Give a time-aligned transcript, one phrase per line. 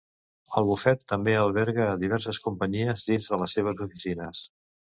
[0.61, 4.43] El bufet també alberga a diverses companyies dins de les seves oficines.